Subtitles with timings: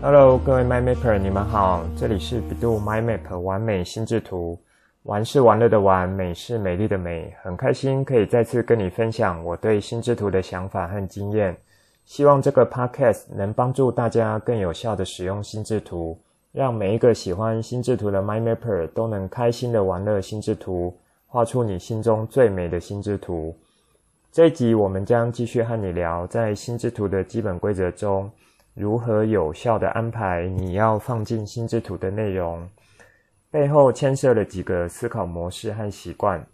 [0.00, 4.56] Hello，各位 MyMapper，你们好，这里是 bEDU MyMap 完美心智图，
[5.02, 11.56] 玩是玩乐的玩，美是美丽的美，很开心可以再次跟你分享我对心智图的想法和经验，
[12.04, 16.16] 希望这个 Podcast 能帮助大家更有效地使用心智图，
[16.52, 23.52] 让每一个喜欢心智图的 MyMapper 都能开心地玩乐心智图，画出你心中最美的心智图。
[24.30, 28.30] 这一集我们将继续和你聊在心智图的基本规则中。
[28.78, 32.64] 如何有效地安排你要放进心智图的内容？
[33.50, 36.46] 背后牵涉了几个思考模式和习惯。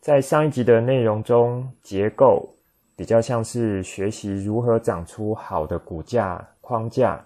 [0.00, 2.48] 在上一集的内容中，结构
[2.96, 7.22] 比较像是学习如何长出好的骨架框架，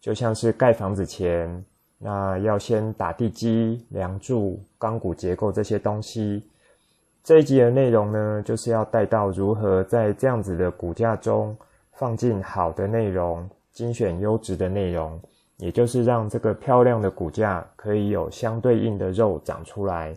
[0.00, 1.64] 就像是盖房子前，
[1.96, 6.42] 那要先打地基、梁柱、钢骨结构这些东西。
[7.22, 11.56] 这一集的内容呢，就是要带到如何在这样子的骨架中
[11.92, 13.48] 放进好的内容。
[13.74, 15.20] 精选优质的内容，
[15.58, 20.16] 也就是让这个漂亮的骨架可以有相对应的肉长出来。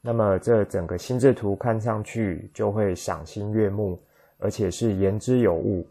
[0.00, 3.98] 那么这整个心智图看上去就会赏心悦目，
[4.38, 5.84] 而且是言之有物。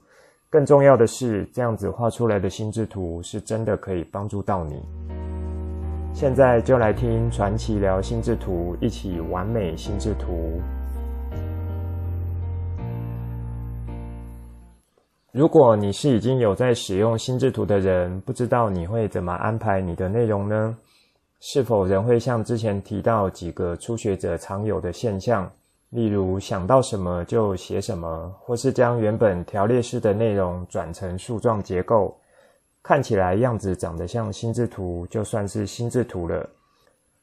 [0.50, 4.82] 更重要的是，这样子画出来的心智图是真的可以帮助到你。
[6.14, 10.62] 现在就来听传奇聊心智图，一起完美心智图。
[15.38, 20.76] 如果你是已经有在使用心智图的人，不知道你会怎么安排你的内容呢？
[21.40, 25.48] 是否仍会像之前提到几个初学者常有的现象，
[25.92, 32.18] 例如想到什么就写什么，或是将原本条列式的内容转成树状结构，
[32.82, 36.50] 看起来样子长得像心智图，就算是心智图了。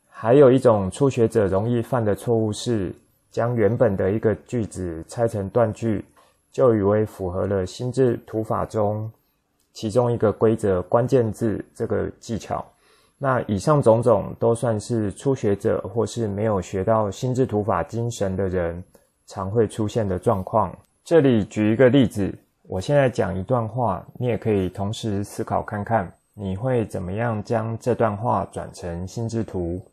[0.08, 2.94] 还有一种初学者容易犯的错误是，
[3.32, 6.04] 将原本的一个句子拆成断句。
[6.54, 9.10] 就以为符合了心智图法中
[9.72, 12.64] 其中一个规则关键字这个技巧。
[13.18, 18.80] 那以上种种都算是初学者或是没有学到心智图法精神的人
[19.26, 20.72] 常会出现的状况。
[21.02, 22.32] 这里举一个例子，
[22.62, 29.84] 我现在讲一段话，你也可以同时思考看看，你会怎么样将这段话转成心智图。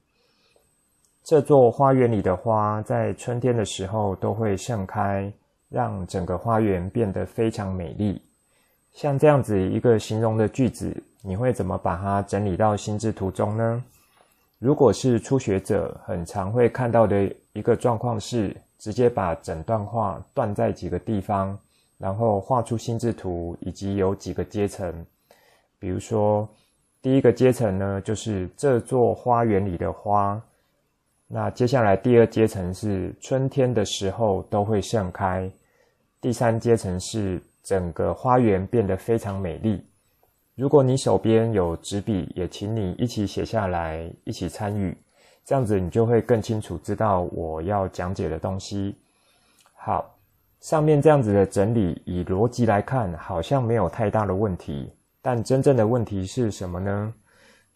[1.24, 5.32] 这座花园里的花在春天的时候都会盛开。
[5.72, 8.22] 让整个花园变得非常美丽。
[8.94, 13.84] 像这样子一个形容的句子，你会怎么把它整理到心智图中呢？
[14.60, 21.58] 如果是初学者，很常会看到的一个状况是，直接把整段话断在几个地方，
[21.98, 24.94] 然后画出心智图，以及有几个阶层。
[25.80, 26.48] 比如说，
[27.02, 30.40] 第一个阶层呢，就是这座花园里的花。
[31.28, 35.50] 那接下来第二阶层是春天的时候都会盛开。
[36.22, 39.84] 第三阶层是整个花园变得非常美丽。
[40.54, 44.96] 如果你手边有纸笔，也请你一起写下来，一起参与，
[45.44, 48.96] 这样子你就会更清楚知道我要讲解的东西。
[49.74, 50.16] 好，
[50.60, 54.88] 上面这样子的整理，以逻辑来看，好像没有太大的问题。
[55.24, 57.12] 但真正的问题是什么呢？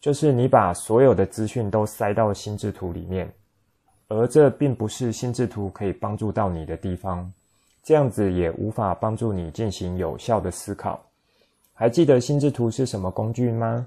[0.00, 3.28] 就是你把所有的资讯都塞到心智图里面，
[4.06, 7.32] 而这并不是心智图可以帮助到你的地方。
[7.86, 11.00] 这样子也无法帮助你进行有效的思考。
[11.72, 13.86] 还记得心智图是什么工具吗？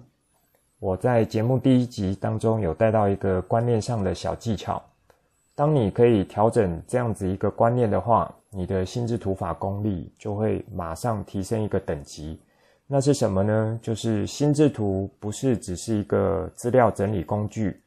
[0.80, 4.82] 我在节目第一集当中有带到一个观念上的小技巧。
[5.54, 12.40] 当你可以调整这样子一个观念的话，你的心智图法功力就会马上提升一个等级。
[12.88, 13.78] 那是什么呢？
[13.84, 17.82] 就是心智图不是只是一个资料整理工具，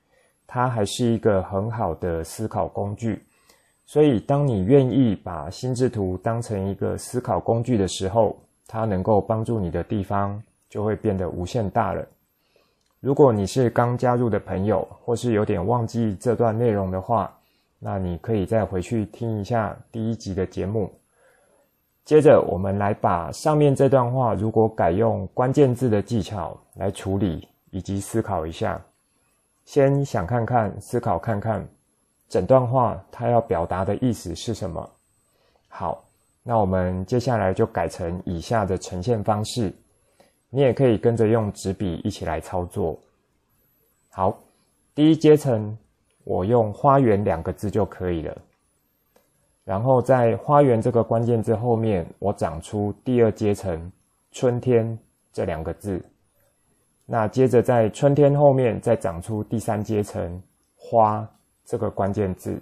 [0.47, 3.25] 它还是一个很好的思考工具。
[3.92, 8.34] 所以，当你愿意把心智图当成一个思考工具的时候，
[8.66, 12.03] 它能够帮助你的地方就会变得无限大了。
[13.00, 17.38] 如果你是刚加入的朋友，或是有点忘记这段内容的话，
[17.78, 20.91] 那你可以再回去听一下第一集的节目。
[22.03, 28.80] 接着，我们来把上面这段话，如果改用关键字的技巧来处理以及思考一下。
[29.66, 31.62] 先想看看，思考看看。
[32.33, 34.91] 整段话它要表达的意思是什么？
[35.69, 36.03] 好，
[36.43, 39.71] 那我们接下来就改成以下的呈现方式。
[40.49, 42.99] 你也可以跟着用纸笔一起来操作。
[44.09, 44.34] 好，
[44.95, 45.77] 第一阶层
[46.25, 48.34] 我用“花园”两个字就可以了。
[49.63, 53.93] 然后在“花园”这个关键字后面，我长出第二阶层
[54.33, 54.99] “春天”
[55.34, 56.03] 这两个字。
[57.05, 60.43] 那接着在“春天”后面再长出第三阶层
[60.81, 61.29] “花”。
[61.64, 62.60] 这个关键字，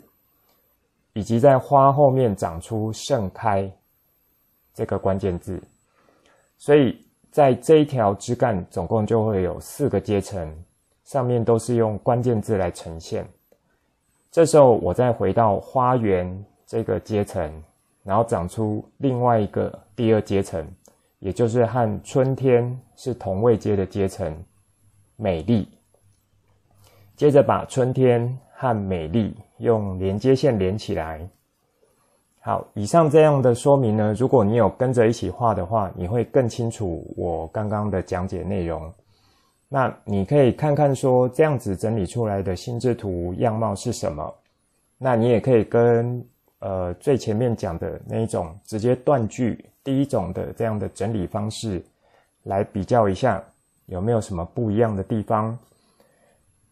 [1.12, 3.70] 以及在花后面长出盛开
[4.75, 5.62] 这个关键字，
[6.58, 10.64] 所以在这一条枝干总共就会有四个阶层，
[11.05, 13.26] 上面都是用关键字来呈现。
[14.31, 17.62] 这时候我再回到花园这个阶层，
[18.05, 20.64] 然后长出另外一个第二阶层，
[21.19, 24.32] 也就是和春天是同位阶的阶层，
[25.17, 25.69] 美丽。
[27.17, 31.27] 接着把春天和美丽用连接线连起来。
[32.41, 38.93] 好，以上这样的说明呢，如果你有跟着一起画的话，你会更清楚我刚刚的讲解内容。
[39.67, 44.31] 那你可以看看说这样子整理出来的心智图样貌是什么？
[44.99, 46.23] 那你也可以跟
[46.59, 51.83] 呃最前面讲的那一种直接断句第一种的这样的整理方式
[52.43, 53.43] 来比较一下，
[53.87, 55.59] 有没有什么不一样的地方？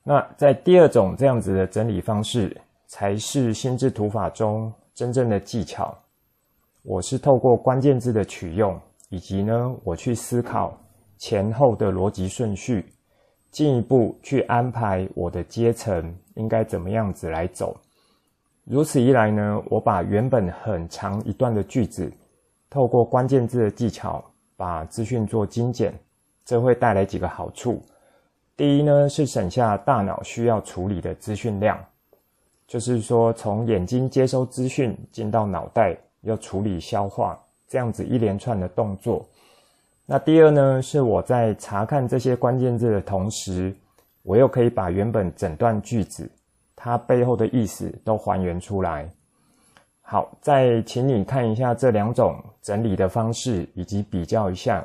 [0.09, 5.95] 那在第二种这样子的整理方式，才是心智图法中真正的技巧。
[6.83, 10.75] 我是透过关键字的取用，以及呢，我去思考
[11.19, 12.87] 前后的逻辑顺序，
[13.51, 17.77] 进一步去安排我的阶层应该怎么样子来走。
[18.65, 22.11] 如此一来呢，我把原本很长一段的句子，
[22.71, 24.25] 透过关键字的技巧，
[24.57, 25.93] 把资讯做精简，
[26.47, 27.83] 这会带来几个好处。
[28.59, 31.79] 第一呢，是省下大脑需要处理的资讯量，
[32.67, 37.39] 就是说从眼睛接收资讯进到脑袋，要处理消化，
[37.69, 39.25] 这样子一连串的动作。
[40.05, 43.73] 那第二呢，是我在查看这些关键字的同时，
[44.25, 46.29] 我又可以把原本整段句子
[46.75, 49.09] 它背后的意思都还原出来。
[50.01, 54.85] 好，再请你看一下这两种整理的方式，以及比较一下。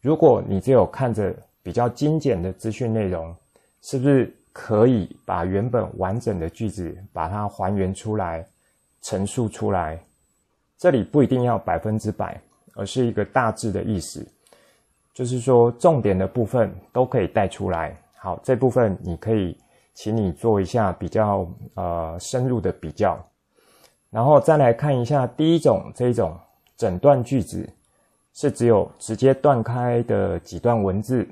[0.00, 1.32] 如果你只有看着。
[1.66, 3.34] 比较精简的资讯内容，
[3.82, 8.46] 是不是可以把原本完整的句子把它还原出来，
[9.02, 9.98] 陈述出来？
[10.78, 12.40] 这里不一定要百分之百，
[12.74, 14.24] 而是一个大致的意思，
[15.12, 18.00] 就是说重点的部分都可以带出来。
[18.16, 19.58] 好，这部分你可以，
[19.92, 23.18] 请你做一下比较呃深入的比较，
[24.08, 26.38] 然后再来看一下第一种这一种
[26.76, 27.68] 整段句子，
[28.34, 31.26] 是只有直接断开的几段文字。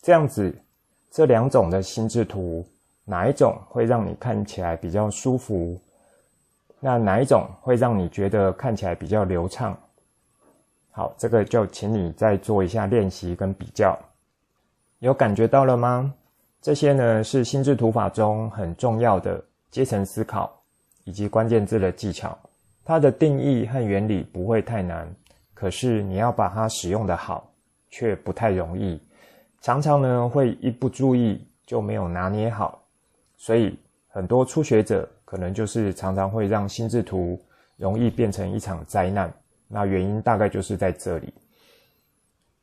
[0.00, 0.54] 这样子，
[1.10, 2.66] 这两种的心智图，
[3.04, 5.80] 哪一种会让你看起来比较舒服？
[6.80, 9.76] 那哪一种会让你觉得看起来比较流畅？
[10.92, 13.98] 好，这个就请你再做一下练习跟比较。
[15.00, 16.14] 有感觉到了吗？
[16.60, 20.52] 这些呢，是心智图法中很重要的阶层思考
[21.04, 22.36] 以及关键字的技巧。
[22.84, 25.08] 它的定义和原理不会太难，
[25.54, 27.48] 可是你要把它使用的好，
[27.90, 29.00] 却不太容易。
[29.68, 32.82] 常常呢，会一不注意就没有拿捏好，
[33.36, 37.38] 所以很多初学者可能就是常常会让心智图
[37.76, 39.30] 容易变成一场灾难。
[39.66, 41.34] 那原因大概就是在这里。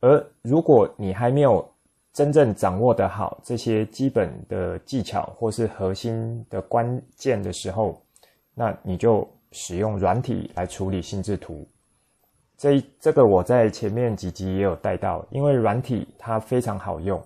[0.00, 1.64] 而如果你还没有
[2.12, 8.02] 真正掌握得好这些基本的技巧或是核心的关键的时候，
[8.52, 11.68] 那你就使用软体来处理心智图。
[12.56, 17.22] 这这个我在前面几集也有带到，因为软体它非常好用，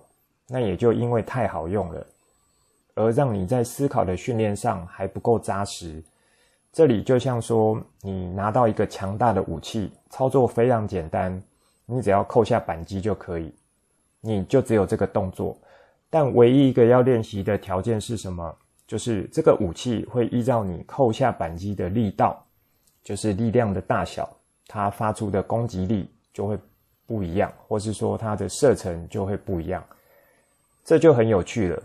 [0.49, 2.05] 那也就因为太好用了，
[2.95, 6.03] 而让你在思考的训练上还不够扎实。
[6.73, 11.41] 这里就像说，你拿到一个强大的武器，操作非常简单，
[11.85, 13.53] 你只要扣下扳机就可以，
[14.19, 15.57] 你就只有这个动作。
[16.09, 18.53] 但唯一一个要练习的条件是什么？
[18.85, 22.45] 就是这个武器会依照你扣下扳机的力道，
[23.01, 24.29] 就是力量的大小。
[24.73, 26.57] 它发出的攻击力就会
[27.05, 29.83] 不一样，或是说它的射程就会不一样，
[30.85, 31.83] 这就很有趣了。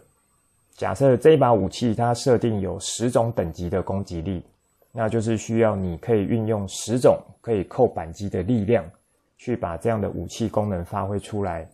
[0.77, 4.41] 假设这一把武器它设定有十种等级的攻击力，
[4.93, 8.89] 那就是需要你可以运用十种可以扣扳机的力量，
[9.37, 11.69] 去把这样的武器功能发挥出来。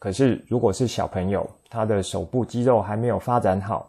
[0.00, 3.88] 可是如果是小朋友，他的手部肌肉还没有发展好，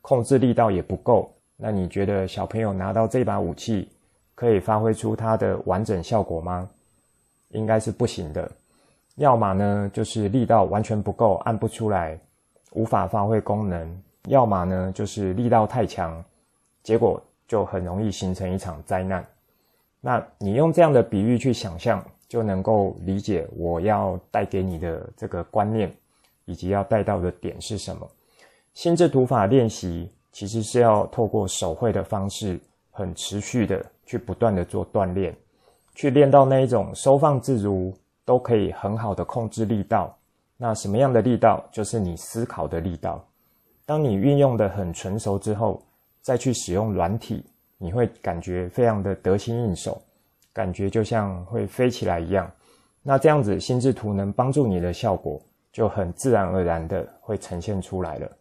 [0.00, 3.90] 控制力道也不够，那你觉得小朋友拿到这把武器，
[4.38, 6.70] 可以发挥出它的完整效果吗？
[7.48, 8.48] 应该是不行的。
[9.16, 12.16] 要么呢，就是力道完全不够，按不出来，
[12.70, 13.84] 无法发挥功能；
[14.28, 16.24] 要么呢，就是力道太强，
[16.84, 19.26] 结果就很容易形成一场灾难。
[20.00, 25.92] 那你用这样的比喻去想象，就能够理解我要带给你的这个观念，
[26.44, 28.08] 以及要带到的点是什么。
[28.74, 32.56] 心智图法练习其实是要透过手绘的方式，
[32.98, 33.84] 很持续的。
[34.08, 35.36] 去不断的做锻炼，
[35.94, 40.16] 去练到那一种收放自如，都可以很好的控制力道。
[40.56, 43.22] 那什么样的力道，就是你思考的力道。
[43.84, 45.82] 当你运用的很纯熟之后，
[46.22, 47.44] 再去使用软体，
[47.76, 50.00] 你会感觉非常的得心应手，
[50.54, 52.50] 感觉就像会飞起来一样。
[53.02, 55.38] 那这样子心智图能帮助你的效果，
[55.70, 58.32] 就很自然而然的会呈现出来了。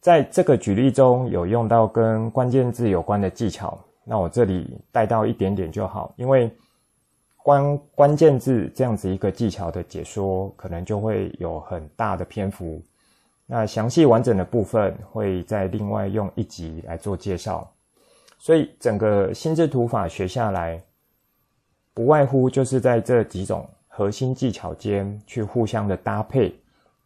[0.00, 6.50] 在这个举例中有用到跟关键字有关的技巧，那我这里带到一点点就好，因为
[7.42, 12.80] 关关键字这样子一个技巧的解说，可能就会有很大的篇幅。
[13.44, 17.68] 那详细完整的部分会再另外用一集来做介绍。
[18.38, 20.80] 所以整个心智图法学下来，
[21.92, 26.54] 不外乎就是在这几种核心技巧间去互相的搭配，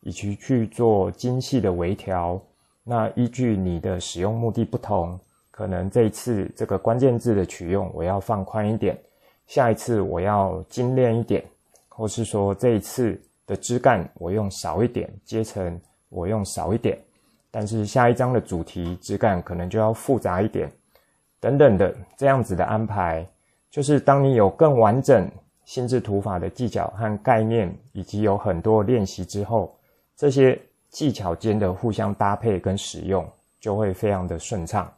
[0.01, 2.39] 以及去做精细的微调。
[2.85, 5.17] 那依据你的使用目的不同，
[5.53, 8.99] 可能这一次这个关键字的取用我要放宽一点，
[9.47, 11.45] 下一次我要精炼一点，
[11.89, 16.99] 或是说这一次的枝干我用少一点，阶层我用少一点，
[17.53, 20.69] 但是下一章的主题枝干可能就要复杂一点，
[21.39, 23.25] 等等的这样子的安排，
[23.71, 25.31] 就是当你有更完整
[25.65, 29.73] 心智图法的技巧和概念，以及有很多练习之后，
[30.17, 30.61] 这些。
[30.93, 34.93] 技巧间的互相搭配跟使用就会非常的顺畅。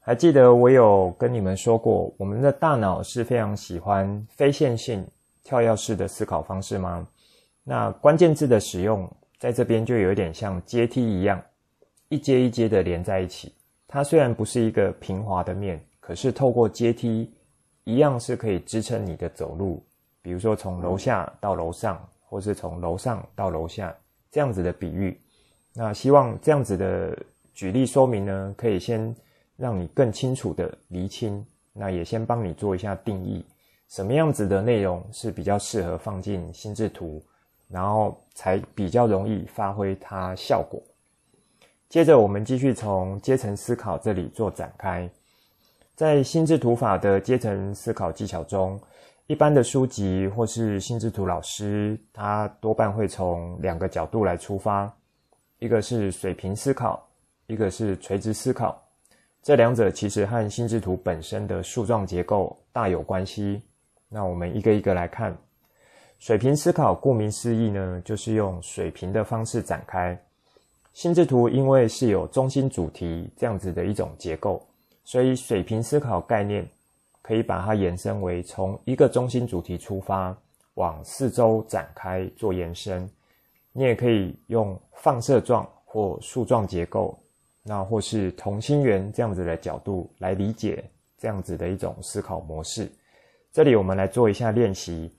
[0.00, 5.06] 还记得我有跟你们说过，我们的大脑是非常喜欢非线性、
[5.42, 7.06] 跳跃式的思考方式吗？
[7.64, 11.42] 那关键字的使用在这边就有点像阶梯一样，
[12.08, 13.52] 一阶一阶的连在一起。
[13.88, 17.32] 它虽然不是一个平滑的面，可是透过阶梯，
[17.84, 19.82] 一样是可以支撑你的走路。
[20.20, 23.92] 比如说从楼下到楼上，或是从楼上到楼下。
[24.34, 25.16] 这样子的比喻，
[25.74, 27.16] 那希望这样子的
[27.54, 29.14] 举例说明呢，可以先
[29.56, 33.44] 让你更清楚的厘清，那也先帮你做一下定义，
[33.88, 37.22] 什么样子的内容是比较适合放进心智图，
[37.68, 40.82] 然后才比较容易发挥它效果。
[41.88, 45.08] 接着我们继续从阶层思考这里做展开，
[45.94, 48.80] 在心智图法的阶层思考技巧中。
[49.26, 54.94] 一般的书籍或是心智图老师，他多半会从两个角度来出发，
[55.58, 57.02] 一个是水平思考，
[57.46, 58.78] 一个是垂直思考。
[59.42, 63.62] 这两者其实和心智图本身的树状结构大有关系。
[64.10, 65.34] 那我们一个一个来看。
[66.18, 70.18] 水平思考，顾名思义呢，就是用水平的方式展开。
[70.92, 74.62] 心智图因为是有中心主题这样子的一种结构，
[75.02, 76.68] 所以水平思考概念。
[77.24, 80.36] 可以把它延伸为从一个中心主题出发，
[80.74, 83.08] 往四周展开做延伸。
[83.72, 87.18] 你也可以用放射状或树状结构，
[87.62, 90.84] 那或是同心圆这样子的角度来理解
[91.16, 92.92] 这样子的一种思考模式。
[93.50, 95.10] 这里我们来做一下练习。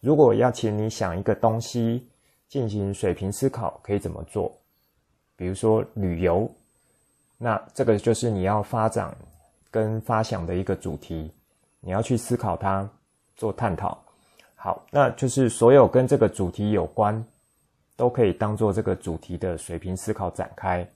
[0.00, 2.08] 如果要请你想一个东西
[2.48, 4.56] 进行水平思考，可以怎么做？
[5.34, 6.48] 比如说旅游，
[7.38, 9.12] 那这个就是你要发展
[9.68, 11.32] 跟发想的一个主题。
[11.80, 12.88] 你要去思考它，
[13.36, 13.98] 做探讨。
[14.54, 17.24] 好，那就是所有跟这个主题有关，
[17.96, 20.86] 都可以当做这个主题的水平思考展开。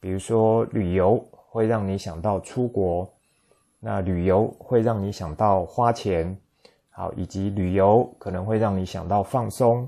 [0.00, 3.06] 比如说，旅游会让你想到出国，
[3.78, 6.34] 那旅游会让你想到花钱，
[6.88, 9.86] 好，以及旅游可能会让你想到放松，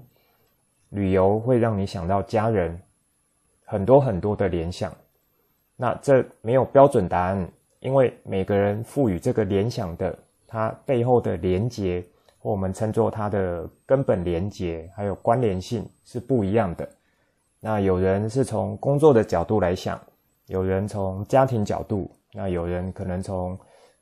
[0.90, 2.78] 旅游会让你想到家人，
[3.64, 4.94] 很多很多的联想。
[5.76, 10.14] 那这没有标准答案，因为每个人赋予这个联想的。
[10.54, 12.00] 它背后的连结，
[12.38, 16.88] 或我们称作它的根本连结，还有关联性是不一样的。
[17.58, 20.00] 那有人是从工作的角度来想，
[20.46, 23.58] 有人从家庭角度，那有人可能从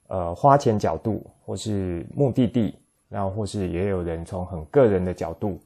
[0.09, 2.75] 呃花钱角度，或是目的地，
[3.09, 5.59] 那或是也有人从很个人的角度，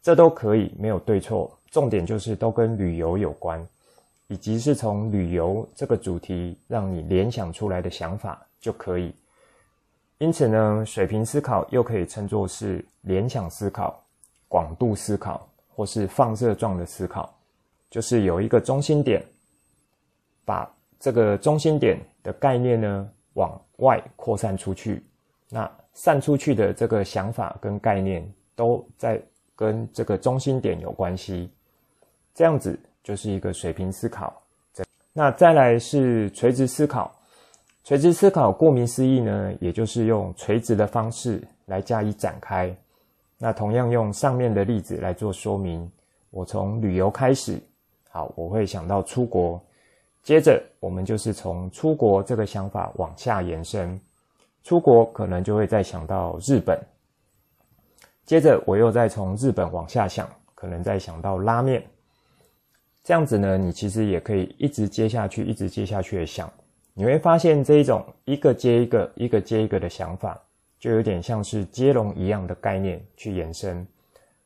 [0.00, 1.54] 这都可以，没有对错。
[1.70, 3.62] 重点就是都跟旅游有关，
[4.28, 9.14] 以及是从旅游这个主题让你联想出来的想法就可以。
[10.20, 13.98] 因此呢，水平思考又可以称作是联想思考、
[14.48, 17.34] 广度思考，或是放射状的思考，
[17.88, 19.24] 就是有一个中心点，
[20.44, 25.02] 把这个中心点的概念呢往外扩散出去，
[25.48, 28.22] 那散出去的这个想法跟概念
[28.54, 29.18] 都在
[29.56, 31.50] 跟这个中心点有关系，
[32.34, 34.38] 这样子就是一个水平思考。
[35.14, 37.10] 那再来是垂直思考。
[37.82, 42.74] 垂直思考，顾名思义呢，也就是用垂直的方式来加以展开。
[43.38, 45.90] 那同样用上面的例子来做说明。
[46.30, 47.58] 我从旅游开始，
[48.10, 49.60] 好，我会想到出国。
[50.22, 53.98] 接着，我们就是从出国这个想法往下延伸，
[54.62, 56.78] 出国可能就会再想到日本。
[58.26, 61.82] 接着，我又再从日本往下想，可能再想到拉面。
[63.02, 66.52] 这样子呢，你其实也可以一直接下去，一直接下去的想。
[67.00, 70.38] 你会发现这一种一个接一个、一个接一个的想法，
[70.78, 73.86] 就有点像是接龙一样的概念去延伸。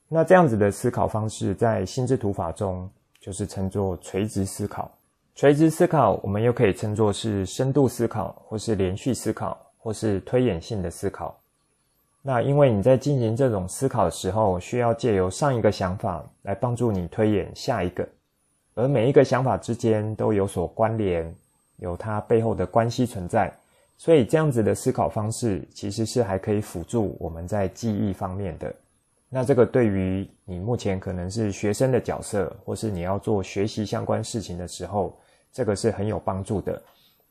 [0.07, 4.89] 那这样子的思考方式，在心智图法中就是称作垂直思考。
[5.35, 11.37] 垂直思考，我们又可以称作是深度思考，或是连续思考，或是推演性的思考。
[12.23, 18.09] 那因为你在进行这种思考的时候，需要借由上一个想法来帮助你推演下一个，
[18.77, 21.35] 而每一个想法之间都有所关联，
[21.77, 23.53] 有它背后的关系存在。
[23.97, 28.75] 所以这样子的思考方式，其实是还可以辅助我们在记忆方面的。
[29.29, 35.17] 那这个对于你目前可能是学生的角色，或是你要做学习相关事情的时候，
[35.53, 36.81] 这个是很有帮助的。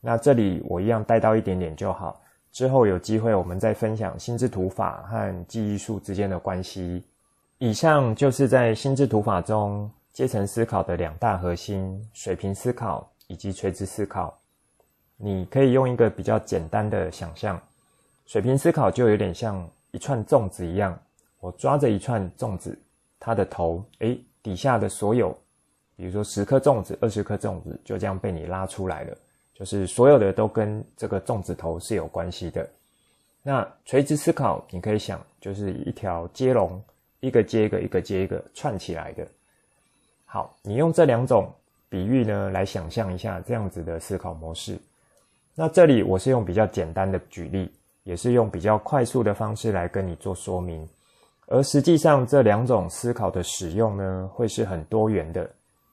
[0.01, 2.21] 那这里我一样带到一点点就好，
[2.51, 7.03] 之后有机会我们再分享心智图法和记忆术之间的关系。
[7.57, 14.37] 以上就是在心智图法中阶层思考的两大核心：水平思考以及垂直思考。
[15.17, 17.61] 你可以用一个比较简单的想象，
[18.25, 20.99] 水平思考就有点像一串粽子一样。
[21.39, 22.77] 我抓着一串粽子，
[23.19, 25.37] 它的头，诶，底下的所有，
[25.95, 29.17] 比如说十颗粽子、二十颗粽子，就这样被你拉出来了，
[29.53, 32.67] 就是所有的都跟这个粽子头是有关系的。
[33.41, 36.81] 那垂直思考，你可以想，就是一条接龙，
[37.19, 39.27] 一个接一个，一个接一个串起来的。
[40.25, 41.53] 好，你用这两种
[41.93, 44.79] 比喻呢，来想象一下这样子的思考模式。
[45.53, 47.71] 那这里我是用比较简单的举例，
[48.01, 50.89] 也是用比较快速的方式来跟你做说明。
[51.45, 55.47] 而实际上，这两种思考的使用呢，会是很多元的。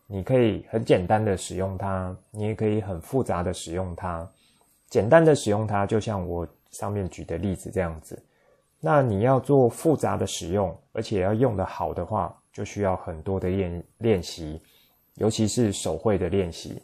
[0.06, 4.26] 你可以很简单的使用它，你也可以很复杂的使用它。
[4.88, 8.18] 简单的使用它，就像我上面举的例子这样子。
[8.80, 14.58] 那你要做复杂的使用，而且要用得好的话，就需要很多的练练习，
[15.20, 16.82] 尤其是手绘的练习。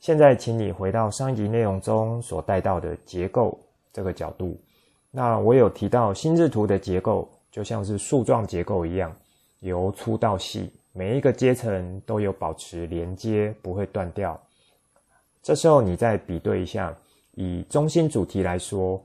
[0.00, 3.58] 现在，请你回到上一集内容中所带到的结构
[3.92, 4.58] 这个角度。
[5.10, 7.28] 那我有提到心智图的结构。
[7.50, 9.10] 就像是树状结构一样，
[9.60, 14.38] 由粗到细，每一个阶层都有保持连接，不会断掉。
[15.42, 16.94] 这时候你再比对一下，
[17.32, 19.02] 以中心主题来说，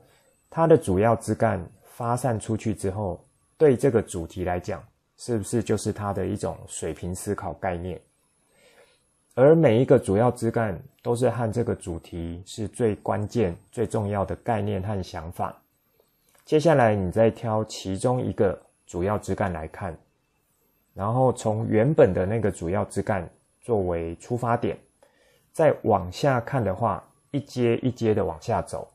[0.50, 3.18] 它的主要枝干发散出去之后，
[3.56, 4.84] 对这个主题来讲，
[5.16, 7.98] 是不是就是它的一种水平思考概念？
[9.36, 15.56] 而每一个主要枝干都是和这个主题是最关键、最重要的概念和想法。
[16.44, 19.96] 接下来，你再挑其中一个主要枝干来看，
[20.94, 23.28] 然后从原本的那个主要枝干
[23.60, 24.78] 作为出发点，
[25.52, 28.88] 再往下看的话，一阶一阶的往下走，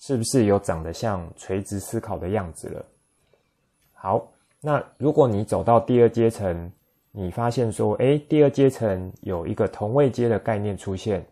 [0.00, 2.84] 是不是有长得像垂直思考的样子了？
[3.92, 4.26] 好，
[4.60, 6.72] 那如果你走到第二阶层，
[7.18, 11.26] 你发现说，诶，第二阶层有一个同位阶的概念出现，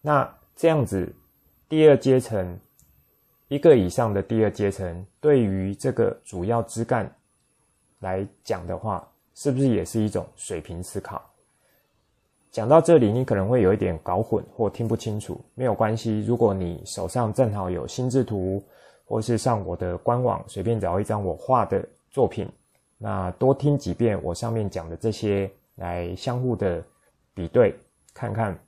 [0.00, 1.14] 那这样子，
[1.68, 2.58] 第二阶层。
[3.48, 7.08] 一个以上的第二阶层，对于这个主要枝干
[8.00, 11.22] 来讲的话，是不是也是一种水平思考？
[12.50, 16.24] 讲到这里，你可能会有一点搞混或听不清楚，没有关系。
[16.24, 18.60] 如果你手上正好有心智图，
[19.04, 22.48] 或是上我的官网随便找一张我画的作品，
[22.98, 26.82] 那多听几遍我上面讲的这些，来相互的
[27.34, 27.74] 比对
[28.14, 28.58] 看看。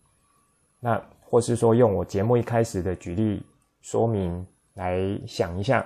[0.81, 3.43] 那或是说用我节目一开始的举例
[3.81, 4.47] 说明。
[4.75, 5.85] 来想一下，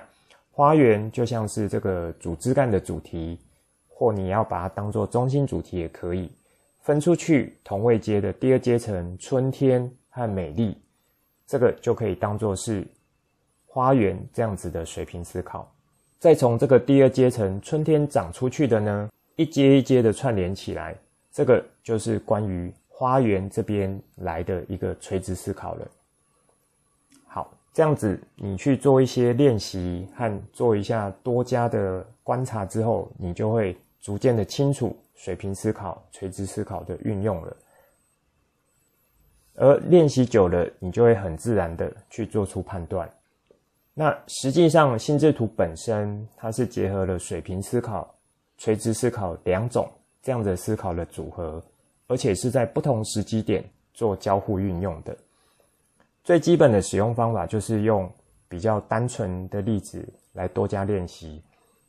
[0.51, 3.39] 花园就像是这个主枝干的主题，
[3.87, 6.31] 或你要把它当做中心主题也可以。
[6.81, 10.77] 分出去同位阶的第二阶层，春天和美丽，
[11.47, 12.85] 这个就可以当做是
[13.65, 15.67] 花园这样子的水平思考。
[16.23, 20.95] 再从这个第二阶层春天长出去的呢，一阶一阶的串联起来，
[21.33, 25.85] 这个就是关于花园这边来的一个垂直思考了。
[27.27, 37.57] 好这样子，你去做一些练习和做一下多加的观察之后，你就会逐渐的清楚水平思考、垂直思考的运用了。
[39.55, 43.09] 而练习久了，你就会很自然的去做出判断。
[43.95, 48.11] 那实际上，心智图本身它是结合了水平思考、
[48.57, 49.87] 垂直思考两种
[50.21, 51.63] 这样的思考的组合，
[52.07, 55.15] 而且是在不同时机点做交互运用的。
[56.23, 58.09] 最基本的使用方法就是用
[58.49, 61.39] 比较单纯的例子来多加练习。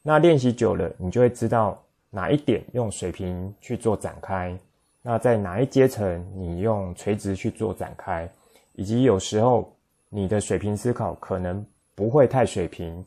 [0.03, 4.55] 那练习久了，你就会知道哪一点用水平去做展开，
[5.01, 8.29] 那在哪一阶层你用垂直去做展开，
[8.75, 9.73] 以及有时候
[10.11, 13.05] 你的水平思考可能不会太水平，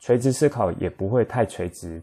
[0.00, 2.02] 垂直思考也不会太垂直，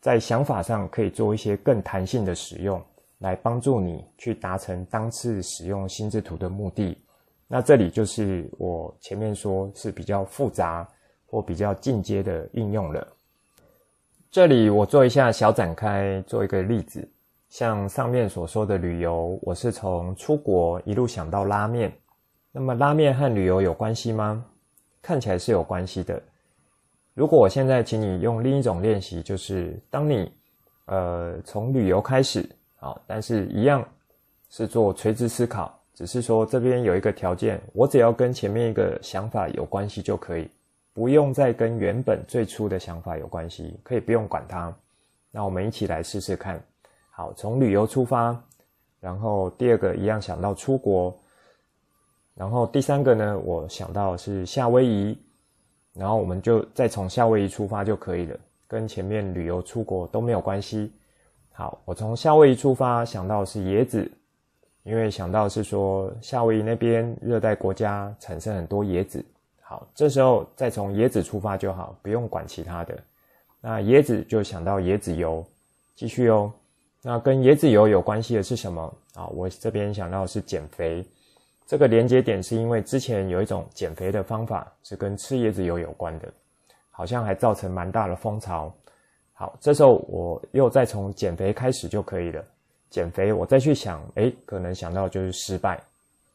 [0.00, 2.82] 在想法上可以做一些更弹性的使用，
[3.18, 6.96] 来帮助你去达成当次使用心智图的目的。
[7.46, 10.88] 那这里就是我前面说是比较复杂
[11.26, 13.06] 或比较进阶的应用了。
[14.30, 17.06] 这里我做一下小展开，做一个例子。
[17.50, 21.92] 像上面所说的旅游，我是从出国一路想到拉面。
[22.50, 24.44] 那么拉面和旅游有关系吗？
[25.04, 26.20] 看起来是有关系的。
[27.12, 30.32] 如果我现在请你用另一种练习，就是当你
[30.86, 32.48] 呃从旅游开始，
[32.80, 33.86] 啊，但是一样
[34.48, 40.48] 是做垂直思考，只是说这边有一个条件，我只要跟前面一个想法有关系就可以，
[40.94, 44.74] 不用再跟原本最初的想法有关系，可以不用管它。
[45.30, 46.58] 那我们一起来试试看。
[47.10, 48.36] 好，从旅游出发，
[49.00, 51.16] 然后第二个一样想到出国，
[52.34, 55.18] 然后第三个呢，我想到是夏威夷。
[55.96, 60.92] 然后我们就再从夏威夷出发就可以了，跟前面旅游出国都没有关系。
[61.52, 64.10] 好，我从夏威夷出发，想到是椰子，
[64.82, 69.24] 因为想到是说夏威夷那边热带国家产生很多椰子。
[69.60, 72.98] 好，这时候再从椰子出发就好，不用管其他的。
[73.60, 75.46] 那椰子就想到椰子油，
[75.94, 76.52] 继续哦。
[77.02, 78.92] 那跟椰子油有关系的是什么？
[79.14, 81.06] 啊，我这边想到是减肥。
[81.66, 86.28] 这个连接点是因为之前有一种减肥的方法是跟吃椰子油有关的，
[86.90, 88.72] 好像还造成蛮大的风潮。
[89.32, 92.44] 好，这时候我又再从减肥开始就可以了。
[92.90, 95.82] 减肥，我再去想，诶，可能想到就是失败，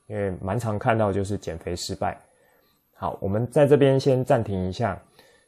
[0.08, 2.20] 因为蛮常看到就是减肥失败。
[2.96, 5.00] 好，我们在这边先暂停一下，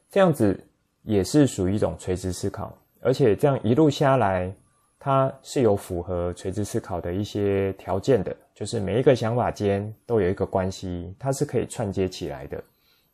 [0.10, 0.58] 这样子
[1.04, 4.54] 也是属于一种垂直思考，而且这样一路下来。
[5.04, 12.64] 它是有符合垂直思考的一些条件的，就是每一个想法间都有一个关系，它是可以串接起来的，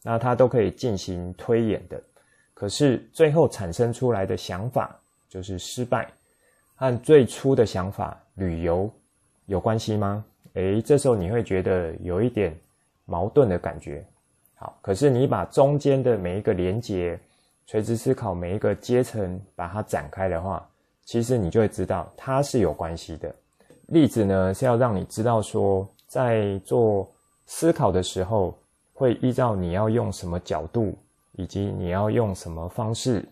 [0.04, 1.98] 那它都可以进行推演的。
[2.54, 4.94] 可是最后产生出来的想法
[5.30, 6.06] 就是失败，
[6.76, 8.92] 和最初的想法旅游
[9.46, 10.26] 有关系吗？
[10.56, 12.54] 诶，这时候你会觉得有一点
[13.06, 14.06] 矛盾的感觉。
[14.56, 17.18] 好，可是你把中间的每一个连接，
[17.68, 20.70] 垂直思考每一个阶层把它展开的话。
[21.06, 23.34] 其实你就会知道它是有关系的。
[23.88, 27.08] 例子呢是要让你知道说，在做
[27.46, 28.58] 思考的时候，
[28.94, 30.98] 会依照你要用什么角度，
[31.34, 33.24] 以及你要用什么方式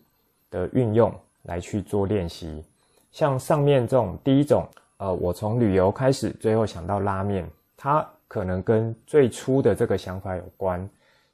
[0.50, 1.14] 的运用
[1.44, 2.64] 来去做练习。
[3.12, 10.90] 像上面这种第一种，呃，我从旅游开始，最后想到拉面，它可能跟最初的这个想法有关。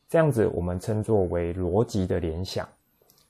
[0.09, 2.67] 这样子我们称作为逻辑的联想，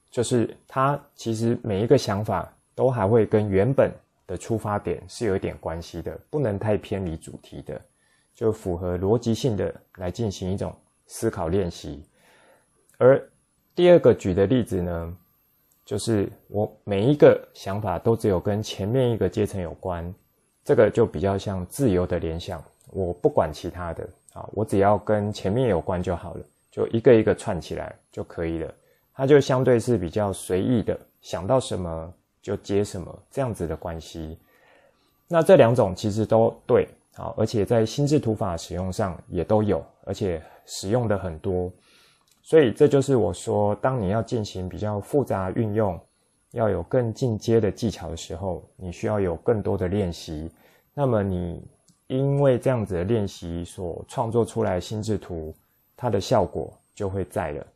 [0.10, 2.52] 就是它其实每一个想法。
[2.74, 3.92] 都还会跟原本
[4.32, 7.80] 的出发点是有一点关系的，不能太偏离主题的，
[8.34, 10.74] 就符合逻辑性的来进行一种
[11.06, 12.02] 思考练习。
[12.98, 13.22] 而
[13.76, 15.18] 第二个举的例子呢，
[15.84, 20.16] 就是我每一个想法都只有跟前面一个阶层有关，
[20.64, 28.74] 这个就比较像自由的联想，我不管其他的啊，我只要跟前面有关就好了，就一个一个串起来就可以了。
[29.14, 32.14] 它就相对是比较随意的，想到什么。
[32.42, 34.38] 就接什么这样子的关系，
[35.28, 41.72] 那这两种其实都对啊，而且在心智图法使用上也都有，而且使用的很多，
[42.42, 46.00] 所以这就是我说，当你要进行比较复杂运用，
[46.54, 50.50] 要有更进阶的技巧的时候，你需要有更多的练习。
[50.96, 51.64] 那么你
[52.08, 55.54] 因为这样子的练习所创作出来心智图，
[55.96, 57.68] 它的效果就会在了。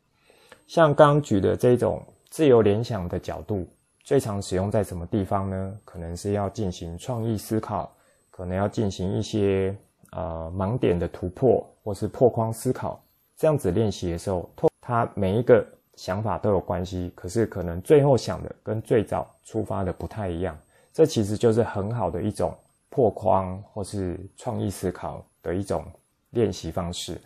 [0.65, 3.67] 像刚举的这种自由联想的角度。
[4.05, 5.79] 最常使用在什么地方呢？
[5.83, 7.91] 可能是要进行创意思考，
[8.29, 9.75] 可能要进行一些
[10.11, 13.03] 呃盲点的突破，或是破框思考。
[13.35, 14.47] 这样子练习的时候，
[14.79, 15.65] 它每一个
[15.95, 20.55] 想法都有关系，可是可能最后想的跟最早出发的不太一样。
[20.93, 22.55] 这其实就是很好的一种
[22.91, 25.83] 破框或是创意思考的一种
[26.29, 27.19] 练习方式。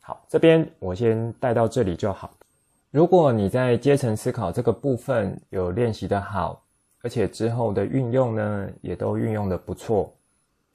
[0.00, 2.30] 好，这边我先带到这里就好。
[2.94, 6.62] 如果你在阶层思考这个部分有练习的好，
[7.02, 10.14] 而且之后的运用呢，也都运用的不错。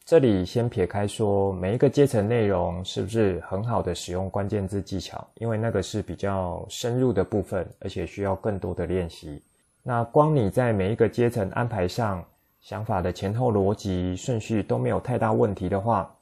[0.04, 9.42] 这里先撇开说每一个阶层内容是不是很好的使用关键字技巧，因为那个是比较深入的部分，而且需要更多的练习。
[9.82, 12.22] 那光你在每一个阶层安排上
[12.60, 16.14] 想法的前后逻辑顺序都没有太大问题的话，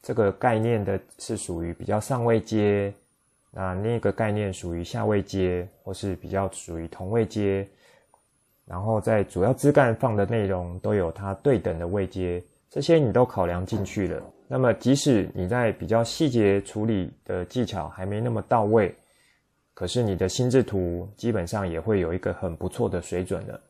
[0.00, 2.90] 这个概念的是属于比较上位阶。
[3.54, 7.68] 那那个概念属于下位阶，或是比较属于同位阶，
[8.64, 14.22] 然后在主要枝干放的内容都有它对等的位阶，这些你都考量进去了。
[14.48, 18.94] 那么即使你在比较细节处理的技巧还没那么到位，
[19.74, 23.60] 可是你的心智图基本上也会有一个很不错的水准了。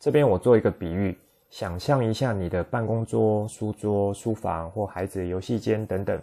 [0.00, 1.16] 这边我做一个比喻，
[1.48, 6.20] 想象一下你的办公桌、书桌、书房或孩子游戏间等等。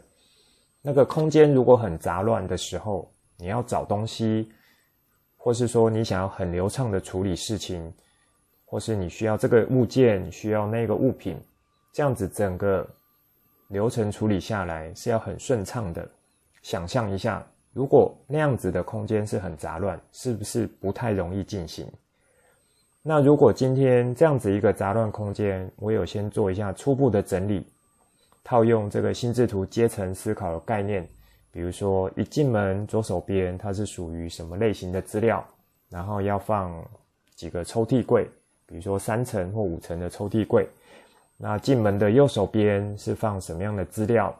[0.85, 4.51] 那个空间如果很杂乱的时候，你要找东西，
[5.37, 7.91] 或是说你想要很流畅的处理事情，
[8.65, 11.39] 或是你需要这个物件，需要那个物品，
[11.93, 12.85] 这样子整个
[13.69, 16.05] 流程处理下来是要很顺畅的。
[16.61, 17.41] 想象一下，
[17.71, 21.89] 如果那样子的空间是很杂乱，是不是不太容易进行？
[23.01, 27.65] 那如果今天这样子一个杂乱空间，我有先做一下初步的整理，
[28.43, 31.07] 套用这个心智图阶层思考的概念，
[31.51, 35.45] 比如说一进门左手边它是属于什么类型的资料，
[35.89, 36.73] 然后要放
[37.35, 38.29] 几个抽屉柜，
[38.65, 40.67] 比如说三层或五层的抽屉柜。
[41.37, 44.33] 那进门的右手边是放什么样的资料，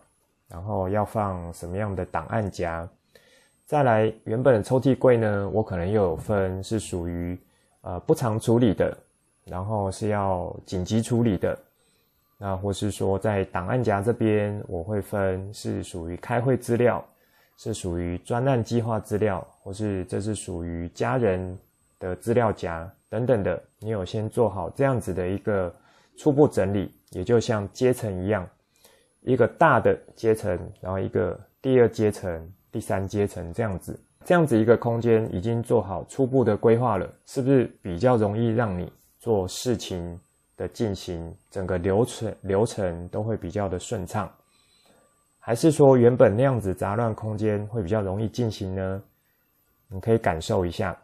[0.47, 2.87] 然后要放什么样的档案夹。
[3.65, 7.39] 再来原本的抽屉柜呢，我可能又有分是属于。
[7.85, 8.97] 呃，不常处理的，
[9.43, 11.59] 然后是要紧急处理的，
[12.45, 17.01] 那或是说在档案夹这边，我会分是属于开会资料，
[17.55, 21.57] 是属于专案计划资料，或是这是属于家人
[21.99, 23.63] 的资料夹等等的。
[23.79, 25.73] 你有先做好这样子的一个
[26.17, 28.45] 初步整理，也就像阶层一样，
[29.21, 33.97] 一个大的阶层，然后一个第二阶层、第三阶层这样子。
[34.25, 40.19] 这样子一个空间已经做好初步的规划了，是不是比较容易让你做事情
[40.57, 44.31] 的进行，整个流程流程都会比较的顺畅？
[45.39, 49.03] 还是说原本那样子杂乱空间会比较容易进行呢？
[49.89, 50.97] 你可以感受一下。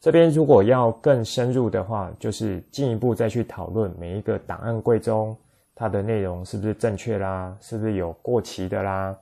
[0.00, 5.36] 这边如果要更深入的话，就是进一步再去讨论每一个档案柜中
[5.74, 9.14] 它的内容是不是正确啦，是不是有过期的啦，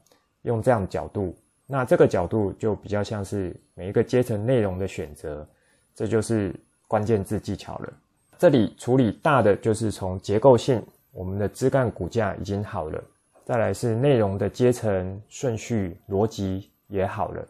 [0.43, 1.35] 用这样角度。
[1.67, 5.47] 那这个角度就比较像是每一个阶层内容的选择，
[5.95, 6.55] 这就是
[6.87, 7.93] 关键字技巧了。
[8.39, 13.03] 这里处理大的就是从结构性，我们的枝干骨架已经好了，
[13.45, 17.45] 再来是内容的阶层顺序逻辑也好了，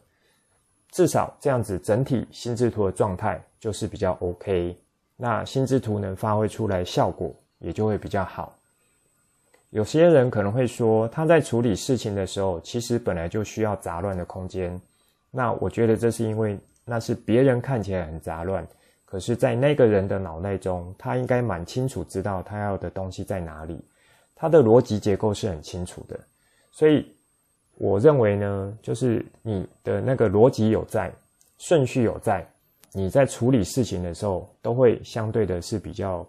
[0.90, 4.74] 至少这样子整体心智图的状态就是比较 OK，
[5.14, 8.56] 那心智图能发挥出来效果也就会比较好。
[9.68, 14.80] 有些人可能会说，他在处理事情的时候，其实本来就需要杂乱的空间。
[15.30, 18.66] 那我觉得这是因为那是别人看起来很杂乱，
[19.10, 23.82] 可是，在那个人的脑袋中，他应该蛮清楚知道他要的东西在哪里，
[24.34, 26.20] 他的逻辑结构是很清楚的。
[26.70, 27.10] 所以，
[27.76, 31.10] 我认为呢，就是你的那个逻辑有在，
[31.56, 32.46] 顺序有在，
[32.92, 36.26] 你在处理事情的时候，都会相对的是比较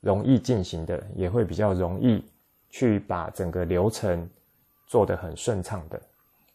[0.00, 2.24] 容易进行的，也会比较容易。
[2.74, 4.26] 去把整个流程
[4.86, 6.00] 做得很顺畅的，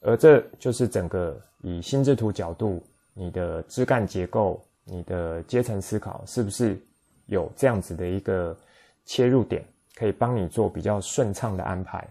[0.01, 2.81] 而这就是整个以心智图角度，
[3.13, 6.79] 你的枝干结构、你的阶层思考，是不是
[7.25, 8.57] 有这样子的一个
[9.05, 9.63] 切入点，
[9.95, 12.07] 可以帮你做比较顺畅的安排？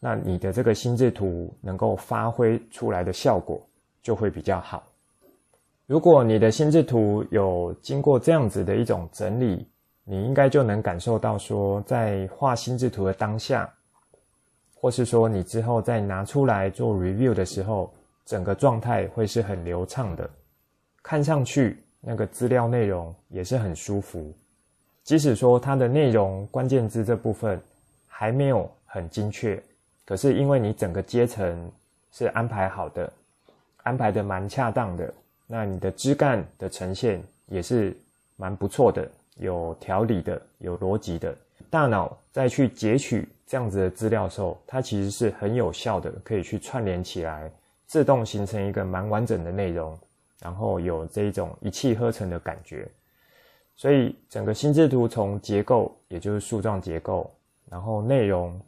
[0.00, 3.60] 那你的这个心智图能够发挥出来的效果
[4.02, 4.82] 就会比较好。
[5.86, 9.66] 如果你的心智图有经过这样子的一种整理，
[10.04, 13.68] 你应该就能感受到，说在画心智图的当下，
[14.74, 17.92] 或是说你之后再拿出来做 review 的时候，
[18.24, 20.30] 整个状态会是很流畅的，
[21.02, 24.32] 看上去那个资料内容也是很舒服。
[25.04, 27.60] 即使说它的内容关键字这部分
[28.06, 29.62] 还没有很精确，
[30.04, 31.70] 可是因为你整个阶层
[32.12, 33.12] 是安排好的，
[33.84, 35.12] 安排的蛮恰当的，
[35.46, 37.96] 那你的枝干的呈现也是
[38.36, 39.08] 蛮不错的。
[39.36, 41.32] 有条理的，有逻辑的，
[41.70, 47.48] 大脑再去截取这样子的资料的时候，它其实是很有效的，可以去串联起来，
[47.86, 49.96] 自动形成一个蛮完整的内容，
[50.40, 52.88] 然后有这一种一气呵成的感觉。
[53.76, 57.30] 所以整个心智图从结构，也就是树状结构，
[57.70, 58.60] 然后内容，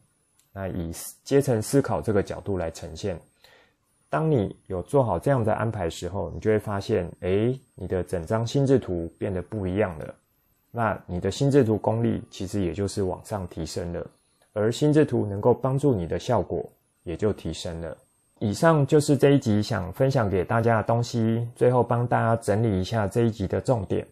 [0.53, 0.93] 那以
[1.25, 3.21] 阶层思考这个角度来呈现。
[4.09, 10.15] 当你有做好这样的安排时候，你就会发现，诶，你的整张心智图变得不一样了。
[10.73, 14.11] 那你的心智图功力其实也就是往上提升了，
[14.53, 16.65] 而心智图能够帮助你的效果
[17.03, 17.97] 也就提升了。
[18.41, 24.07] 以上就是这一集想分享给大家的东西，最后帮大家整理一下这一集的重点。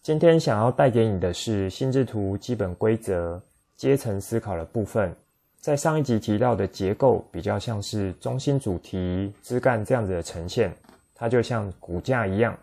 [0.00, 3.42] 今天想要带给你的是心智图基本规则、
[3.76, 5.12] 阶层思考的部分。
[5.58, 10.72] 在上一集提到的结构比较像是中心主题、枝干这样子的呈现，
[11.12, 12.56] 它就像骨架一样。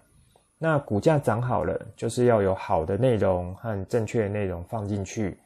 [0.57, 5.37] 那骨架长好了，就是要有好的内容和正确的内容放进去。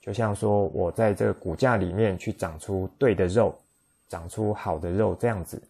[0.00, 3.52] 就像说我在这个骨架里面去长出对的肉，
[4.08, 5.62] 长出好的肉这样子。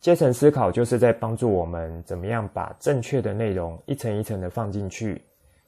[0.00, 5.22] 阶层思考就是在帮助我们怎么样把正确的内容一层一层的放进去。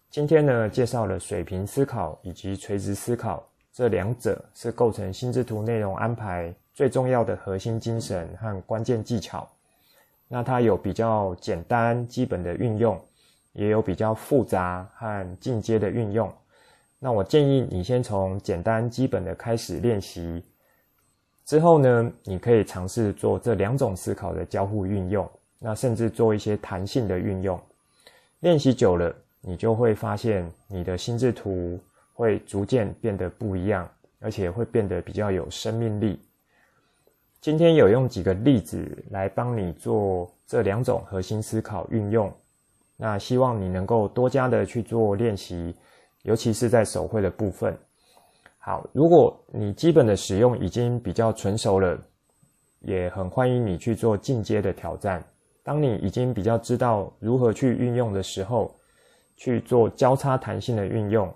[0.09, 9.49] 今天呢，介绍了水平思考以及垂直思考，这两者是构成心智图内容安排最重要的核心精神和关键技巧。
[10.29, 12.99] 那它有比较简单基本的运用，
[13.53, 16.33] 也有比较复杂和进阶的运用。
[16.99, 20.43] 那我建议你先从简单基本的开始练习，
[21.53, 27.61] 之后呢，你可以尝试做这两种思考的交互运用，那甚至做一些弹性的运用。
[28.41, 31.79] 练习久了，你就会发现你的心智图
[32.15, 33.87] 会逐渐变得不一样，
[34.19, 36.19] 而且会变得比较有生命力。
[37.39, 42.33] 今天有用几个例子来帮你做这两种核心思考运用，
[42.97, 45.77] 那希望你能够多加的去做练习，
[46.23, 47.77] 尤其是在手绘的部分。
[48.65, 51.99] 好，如果你基本的使用已经比较纯熟了，
[52.83, 55.21] 也很欢迎你去做进阶的挑战。
[55.65, 58.73] 当你已经比较知道如何去运用的时候，
[59.37, 61.29] 去做交叉弹性的运用，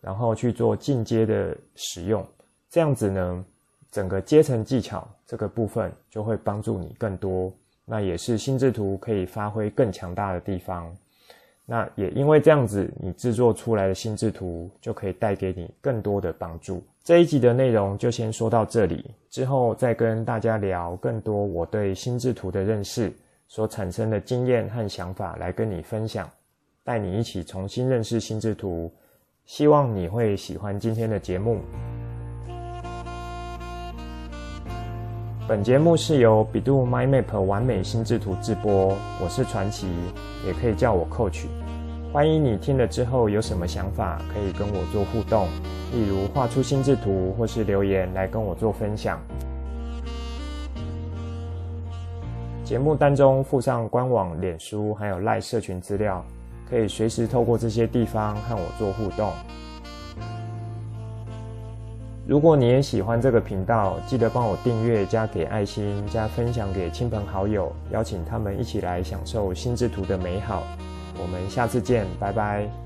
[0.00, 2.26] 然后去做进阶的使用，
[2.68, 3.44] 这样子呢，
[3.92, 7.52] 整个阶层技巧这个部分就会帮助你更多，
[7.84, 10.92] 那也是心智图可以发挥更强大的地方。
[11.66, 16.82] 那也因为这样子，你制作出来的心智图就可以带给你更多的帮助。
[17.02, 23.12] 这一集的内容就先说到这里，之后再跟大家聊更多我对心智图的认识
[23.48, 26.30] 所产生的经验和想法来跟你分享，
[26.82, 28.92] 带你一起重新认识心智图。
[29.46, 31.60] 希望你会喜欢今天的节目。
[35.46, 39.86] 本节目是由 bEDU MindMap 完美心智图制播，我是传奇，
[40.46, 41.44] 也可以叫我 Coach。
[42.10, 45.46] 欢迎你听了之后有什么想法，可以跟我做互动，
[45.92, 49.20] 例如画出心智图，或是留言来跟我做分享。
[52.64, 56.24] 节目当中附上官网、脸书还有 LINE 社群资料，
[56.70, 59.30] 可以随时透过这些地方和我做互动。
[62.26, 70.62] 如果你也喜欢这个频道，记得帮我订阅、加给爱心、加分享给亲朋好友，邀请他们一起来享受心智图的美好。
[71.20, 72.83] 我们下次见，拜拜。